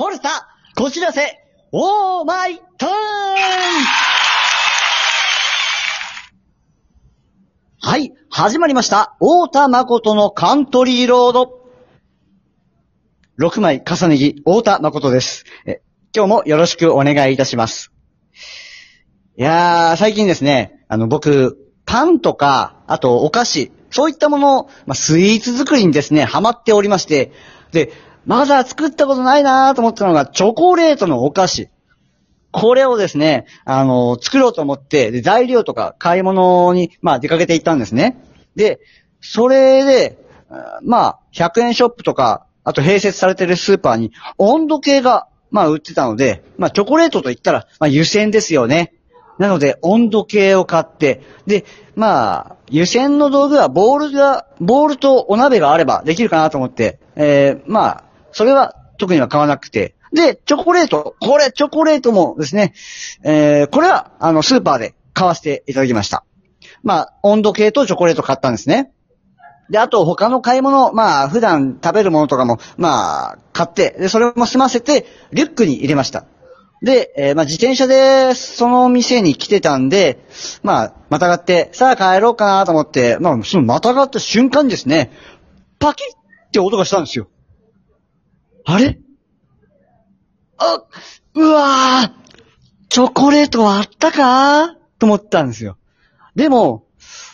[0.00, 2.92] ホルタ、こちらせ、オーマイターン
[7.82, 9.18] はい、始まりました。
[9.20, 11.66] 大田誠のカントリーロード。
[13.38, 15.44] 6枚重ね着、大田誠です。
[15.66, 15.82] え
[16.16, 17.92] 今日もよろしくお願いいたします。
[19.36, 27.32] いやー、最近ですね、あの、僕、パンとか、あとお菓子、そういったもの、まあ、スイーツ作りにですね、ハマっておりまして、
[27.72, 27.92] で、
[28.26, 31.68] まだ作ったことないなと思ったのが、チョコレートのお菓子。
[32.52, 38.22] これをですね、あの、作ろうと思って、で、材料とか買い物に、まあ、出かけていったんですね。
[38.56, 38.80] で、
[39.20, 40.18] それで、
[40.82, 48.94] まあ、100円ショップとか、あと併設されてるスーパーに、温度計が、まあ、売ってたので、まあ、チョコレートと言ったら、まあ、湯煎ですよね。
[49.38, 51.64] なので、温度計を買って、で、
[51.96, 59.94] まあ、湯煎の道具はボールが、ボールとお鍋があればできるかなと思って、えー、まあ、それは特には買わなくて。
[60.12, 61.16] で、チョコレート。
[61.20, 62.74] これ、チョコレートもですね、
[63.22, 66.24] えー、これは、あの、スーパーで買わせていただきました。
[66.82, 68.92] まあ、温度計とチョコレート買ったんですね。
[69.70, 76.24] で、あと他の買い物、まあ、普段食べるものとかも、まあ、買って、で、それも済ませて、リュックに入れました。
[76.82, 80.18] で、えーまあ、自転車で、その店に来てたんで、
[80.62, 85.12] まあ、またがって、さあ帰ろうかなと思って、まあ、そのまたがった瞬間ですね、
[85.78, 87.28] パキッって音がしたんですよ。
[88.72, 88.98] あれ？
[90.58, 90.84] あ、
[91.34, 94.76] うわーチョコレートはあったか？
[94.98, 95.76] と思ったんですよ。
[96.36, 96.86] でも、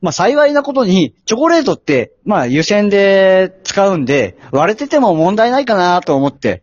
[0.00, 6.62] まあ幸いなことに、チョコレートって、まあ湯煎で使うんで、割れてても問題ないかなと思って。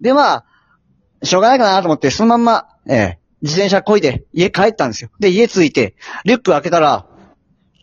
[0.00, 0.44] でまあ、
[1.22, 5.10] しょうがないかなと思って、そのまんま、ええ自転車こいで家帰ったんですよ。
[5.18, 7.06] で、家着いて、リュック開けたら、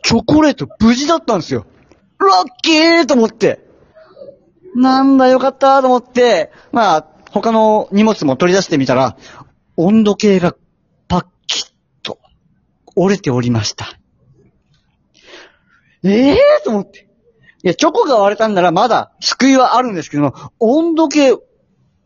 [0.03, 1.65] チョコレート無事だったんですよ。
[2.19, 3.66] ラッキーと思って。
[4.77, 9.17] なんだよかったと思って、まあ、他の荷物も取り出してみたら、
[9.75, 10.55] 温度計が
[11.07, 11.71] パッキッ
[12.03, 12.19] と
[12.95, 13.87] 折れておりました。
[16.03, 17.07] ええー、と思って。
[17.63, 21.33] いや、チョコが割れたんならまだ救いはあるんですけども、温度計、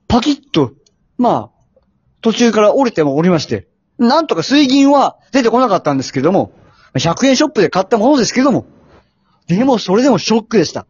[0.07, 0.71] パキッと、
[1.17, 1.81] まあ、
[2.21, 6.53] 途中から折れてもおりまして、なんとか水銀は出てこなかったんですけども、
[6.93, 8.65] 100円ショップで買ったものですけども、
[9.47, 10.87] でもそれでもショックでした。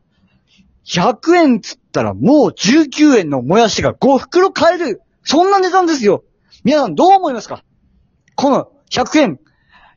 [0.85, 5.01] 100円つったらもう19円のもやしが5袋買える。
[5.23, 6.23] そんな値段ですよ。
[6.63, 7.63] 皆さんどう思いますか？
[8.35, 9.39] この100円。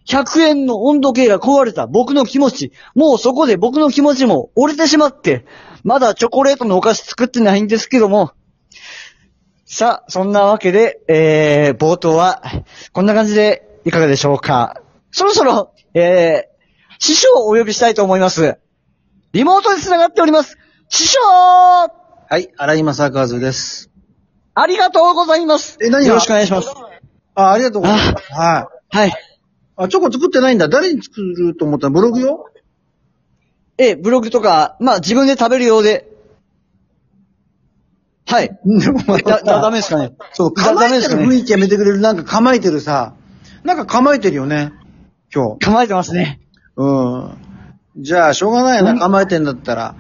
[0.07, 2.73] 100円の温度計が壊れた僕の気持ち。
[2.95, 5.47] もうそこで僕の気持ちも折れてしまって、
[5.83, 8.33] まだチョコレートのお菓子作ってないんですけども。
[9.65, 12.43] さあ、そんなわけで、えー、冒頭は、
[12.93, 14.83] こんな感じでいかがでしょうか？
[15.11, 18.59] そろそろ、えー、師匠をお呼びしたいと思います。
[19.33, 20.59] リモートで繋がっております。
[20.95, 23.91] 師匠はい、荒井正和です。
[24.55, 25.77] ありがとうございます。
[25.83, 26.07] え何が？
[26.11, 26.69] よろしくお願いします。
[27.35, 28.33] あ、ありがとうございます。
[28.33, 28.97] はい。
[28.97, 29.13] はい。
[29.75, 30.69] あ、チョコ作ってないんだ。
[30.69, 31.89] 誰に作ると思った？
[31.89, 32.47] らブログよ？
[33.77, 36.09] え、ブログとか、まあ自分で食べるようで。
[38.27, 38.57] はい。
[38.65, 40.13] でもまだ、だ、ダメですかね？
[40.33, 41.99] そう、だ構えてる雰囲気やめてくれる？
[41.99, 43.15] なんか構えてるさ。
[43.65, 44.73] なんか構えてるよね。
[45.35, 45.67] 今日。
[45.67, 46.41] 構えてますね。
[46.77, 47.37] うん。
[47.97, 48.93] じゃあ、しょうがないな。
[48.93, 49.97] うん構えてんだったら。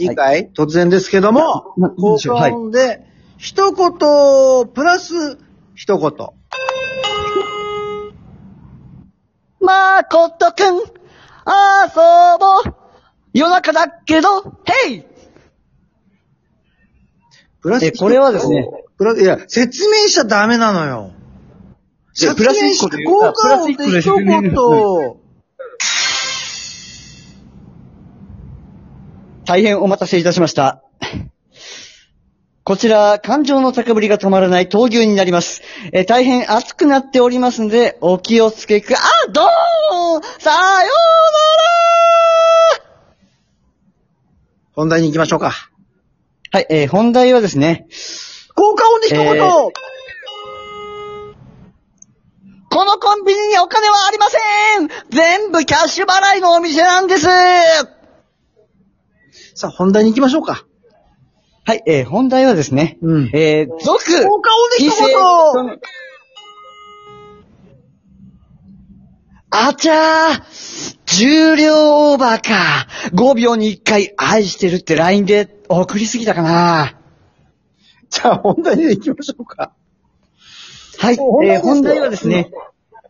[0.00, 3.04] いいかい、突然ですけどもな、交換で、
[3.36, 5.38] 一言、プラス、
[5.74, 6.12] 一言。
[9.60, 10.82] まことくん、遊
[12.38, 12.74] ぼう。
[13.34, 14.42] 夜中だけど、
[14.86, 15.04] ヘイ
[17.60, 18.66] プラスえこれはですね。
[18.96, 21.12] プラいや、説明しちゃダメなのよ。
[22.20, 25.19] いやプラス一個で交換音で一言。
[29.50, 30.80] 大変お待たせいたしました。
[32.62, 35.62] こちら、感情の高ぶりが止まらない闘牛になります。
[35.92, 39.00] えー大変熱くなっておりますので、お気をつけく、あ、
[39.32, 39.44] どう
[40.14, 40.84] もさような
[42.78, 42.90] ら
[44.72, 45.52] 本題に行きましょうか。
[46.52, 47.88] はい、えー本題はですね、
[48.54, 49.70] 効果音で一言、えー
[52.72, 54.38] このコンビニにお金はありませ
[54.84, 57.26] ん全部キャッシュ払いのお店なんです
[59.60, 60.64] さあ、本題に行きましょうか。
[61.66, 65.78] はい、えー本題はですね、うんえー続、効果音で一言
[69.50, 76.98] あちゃー重量オーバーか !5 秒に1回愛してるって LINE で送りすぎたかな
[78.08, 79.74] じゃあ、本題に行きましょうか。
[80.96, 82.50] はい、えー本題はですね、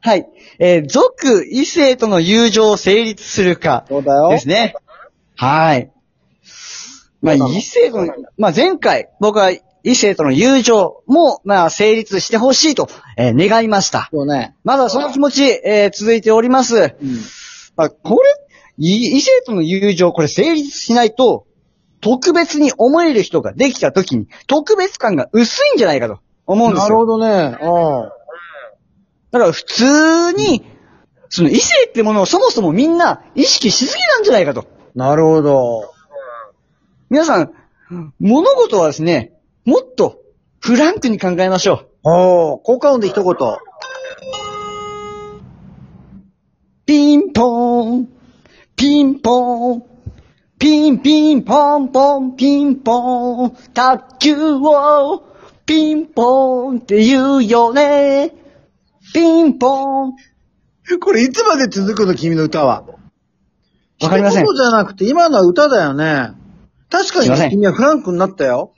[0.01, 0.27] はい、
[0.59, 4.75] えー続異性との友情を成立するかそうだよですね。
[5.37, 5.93] はい。
[7.23, 9.51] まあ、異性との、まあ前回、僕は
[9.83, 14.09] 異性との友情も、まあ、成立してほしいと、えー願いました。
[14.13, 14.57] そうね。
[14.65, 16.77] まだその気持ち、えー続いております。
[16.77, 16.91] うん。
[17.77, 18.29] まあ、これ、
[18.79, 21.47] い異性との友情、これ成立しないと、
[22.01, 26.85] 特別に思える人ができた時に、特別感が薄いんじゃないかと思うんですよ。
[26.85, 27.59] なるほどね。
[27.61, 28.11] うん。
[29.31, 30.65] だから普通に、
[31.29, 34.67] その異性ってものをそもそもみんな意識しすぎなんじゃないかと。
[34.95, 35.93] なるほど。
[37.11, 37.53] 皆さん、
[38.21, 39.33] 物事はですね、
[39.65, 40.21] もっと
[40.61, 41.89] フランクに考えましょう。
[42.05, 43.35] おー、効果音で一言。
[46.87, 48.09] ピンポーン、
[48.77, 49.83] ピンポーン、
[50.57, 55.25] ピンピンポンポン、ピンポーン、卓球を、
[55.67, 58.33] ピンポーンって言うよね。
[59.13, 60.13] ピンポーン。
[61.01, 62.85] これいつまで続くの君の歌は。
[64.01, 66.40] わかりません一言じゃなくて今のは歌だよね。
[66.91, 68.75] 確かにすいません君はフランクになったよ。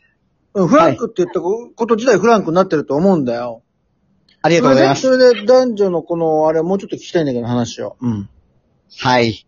[0.55, 3.63] うんフランクって言ったこと自体フランクになってると思うんだよ。
[4.43, 5.03] ありがとうございます。
[5.03, 7.97] それで、男女のこの、あれもうちょっと聞きたいんだけど話を。
[8.01, 8.29] うん。
[8.99, 9.47] はい。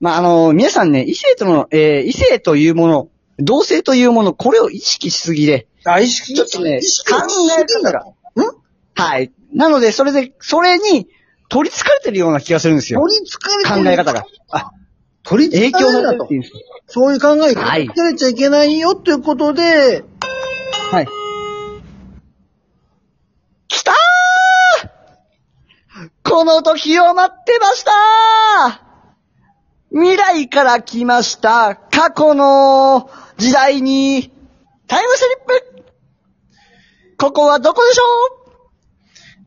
[0.00, 3.08] まあ、あの、皆さんね、異性との、えー異性というもの、
[3.38, 8.44] 同性というもの、これを意識しすぎで、あ、意識ちょっとね意識をしすぎんだ考ろ。
[8.44, 8.46] ん？
[8.94, 9.32] はい。
[9.54, 11.08] なので、それで、それに
[11.48, 13.00] 取り憑かれてるような気がするんですよ。
[13.00, 14.26] 取り憑かれてる考え方が。
[14.50, 14.72] あ、
[15.24, 16.36] 取り影響されるってい。
[16.38, 16.52] うんです
[16.88, 17.88] そういう考えがはい。
[17.88, 20.04] 取れちゃいけないよっていうことで、
[20.90, 21.06] はい。
[23.68, 23.94] 来たー！
[26.22, 28.82] この時を待ってました
[29.90, 34.32] 未来から来ました過去の時代に
[34.86, 35.84] タイムスリップ。
[37.18, 37.98] ここはどこでし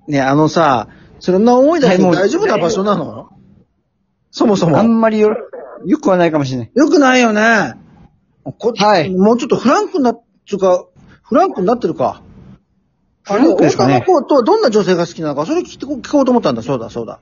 [0.08, 0.88] ょね、あのさ、
[1.20, 3.30] そんな思い出して大丈夫な場所なの？
[4.32, 4.78] そもそうも。
[4.78, 5.36] あんまりよ、
[5.86, 6.72] よくはないかもしれない。
[6.74, 7.74] よくないよね。
[8.60, 10.86] こはいもうちょっとフランクになっ、つうか、
[11.24, 12.22] フランクになってるか。
[13.24, 16.62] フランクですかねあれ大田の子とはどんな女性が好きなのか、それ聞いてこ聞こうと思ったんだ。
[16.62, 17.20] そうだ、そうだ。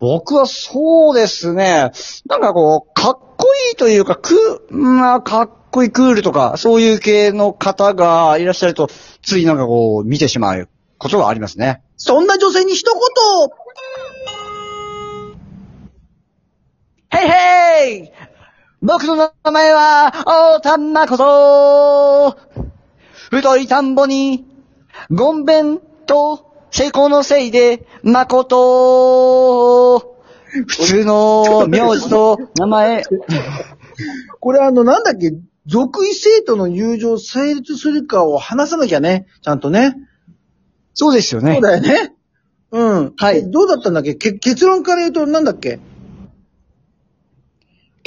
[0.00, 1.90] 僕はそうですね。
[2.26, 8.88] なんかこう、かっこいいというか、く、まあ、かっこいいクールとか、そういう系の方がいらっしゃると、
[9.22, 10.68] ついなんかこう、見てしまう
[10.98, 11.82] ことがありますね。
[11.96, 13.00] そんな女性に一言
[17.22, 17.28] へい
[18.00, 18.10] へい
[18.80, 22.36] 僕の名前は、大田誠
[23.30, 24.46] 太い田んぼに、
[25.10, 33.04] ごんべんと、成功のせいで、誠普通の名字と名前、
[34.40, 35.32] これあの、なんだっけ、
[35.66, 39.26] 属異性との友情成立するかを話さなきゃね。
[39.42, 39.96] ちゃんとね。
[40.94, 41.62] そうですよねそう。
[41.62, 42.14] だよね。
[42.70, 43.12] うん。
[43.16, 44.14] はいえどうだったんだっけ？
[44.14, 45.80] け結論から言うとなんだっけ？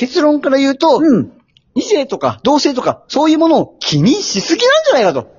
[0.01, 1.31] 結論から言うと、うん。
[1.75, 5.31] 異性とか同性とか、そういうものを気にしすぎなんじゃないかと。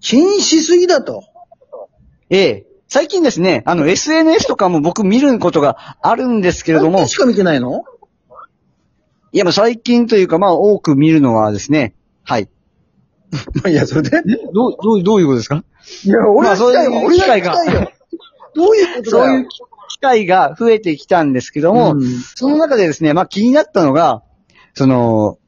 [0.00, 1.24] 気にしすぎだと。
[2.30, 2.66] ええ。
[2.86, 7.82] 最近ですね、あの、SNS とかも僕見ることがあるんですけれどもしか見てないの？
[9.32, 12.48] いや、まあ最近というか、まあ多く見るのはですね、はい。
[13.68, 14.22] いや、それで？
[14.54, 15.64] どう、どう、どういうことですか？
[16.04, 17.56] いや、俺まあは聞きたいわ。
[17.56, 17.90] そういう機会が。
[18.54, 19.24] どういうことだよ？
[19.24, 19.58] そういう機
[20.00, 22.20] 会が増えてきたんですけども、うん。
[22.34, 24.22] その中でですね、まあ気になったのが、
[24.74, 25.38] その、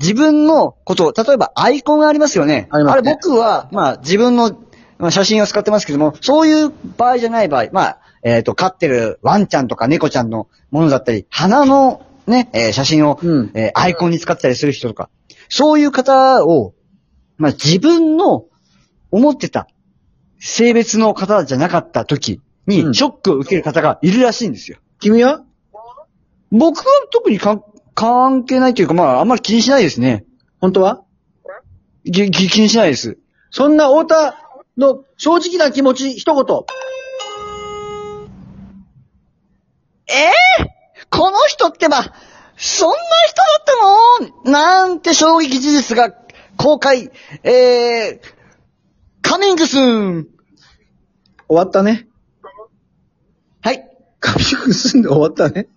[0.00, 2.68] 自分のこと、例えばアイコンがありますよね。
[2.70, 3.02] あね。
[3.02, 4.58] れ僕は、まあ自分の
[4.98, 13.50] まあ写真を使ってますけども、そういう場合じゃない場合、まあ、えっ、と、飼ってるワンちゃんとか猫ちゃんのものだったり、花のね、えー写真を、うん。
[13.54, 15.10] えーアイコンに使ってたりする人とか、
[15.48, 16.74] そういう方を、
[17.36, 18.46] まあ自分の
[19.10, 19.68] 思ってた
[20.38, 24.78] 性別の方じゃなかった時うんに、ショックを受ける方がいるらしいんですよ。
[25.00, 25.42] 君は？
[26.50, 30.24] 僕は特にかん関係ないというか、まあ、あんまり気にしないですね。
[30.60, 31.02] 本当は？
[32.04, 33.18] きき気にしないです。
[33.50, 34.36] そんな太田
[34.76, 36.56] の正直な気持ち、一言。
[40.06, 40.12] え？
[40.12, 40.30] え
[41.10, 42.02] この人ってば、
[42.56, 43.64] そんな人だっ
[44.42, 44.52] たの？
[44.52, 46.12] なんて衝撃事実が
[46.56, 47.10] 公開、
[47.42, 48.26] えー、
[49.22, 50.28] カミングスーン。
[51.46, 52.08] 終わったね。
[54.24, 54.44] はい。
[54.44, 55.68] 髪くすんで終わったね。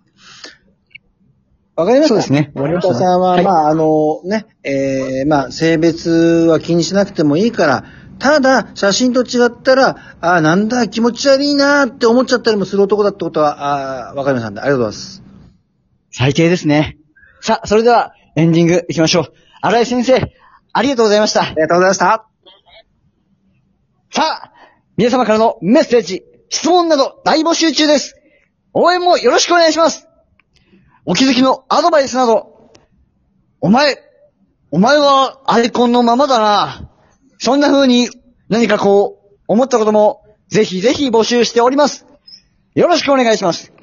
[1.77, 7.83] わかりましたそうですね終わりました太田さんは、はいまあ、あの、ね、えー、まあ、性別は気にしなくてもいいから、
[8.17, 9.89] ただ、写真と違ったら、
[10.21, 15.23] ああ、なんだ、気持ち悪いなーって思っちゃったりもする男だってことは、ああ、わかりましたんで、ありがとうございます。
[16.11, 16.97] 最低ですね。
[17.41, 19.33] さあ、それでは、エンディング行きましょう。
[19.61, 20.33] 荒井先生、
[20.73, 21.43] ありがとうございました。
[21.43, 22.27] ありがとうございました。
[24.11, 24.51] さあ、
[24.95, 28.15] 皆様からのメッセージ、質問など大募集中です。
[28.79, 30.07] 応援もよろしくお願いします。
[31.03, 32.71] お気づきのアドバイスなど、
[33.59, 33.97] お前、
[34.69, 36.87] お前はアイコンのままだな。
[37.39, 38.07] そんな風に
[38.49, 42.05] 何かこう、思ったことも、ぜひぜひ募集しております。
[42.75, 43.73] よろしくお願いします。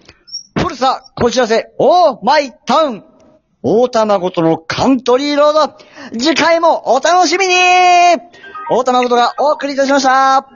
[0.57, 3.05] 古さ、こちらせ、オーマイタウン。
[3.65, 5.77] 大田誠のカントリーロード。
[6.13, 7.55] 次回もお楽しみに
[8.71, 10.47] 大田誠がお送りいたしました。